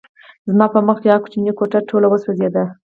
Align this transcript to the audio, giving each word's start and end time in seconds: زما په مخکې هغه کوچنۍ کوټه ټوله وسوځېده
زما 0.49 0.65
په 0.73 0.79
مخکې 0.87 1.07
هغه 1.09 1.23
کوچنۍ 1.23 1.51
کوټه 1.59 1.79
ټوله 1.89 2.07
وسوځېده 2.09 2.63